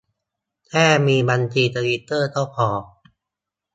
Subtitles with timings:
[0.67, 2.69] แค่มีบัญชีทวิตเตอร์ก็พอ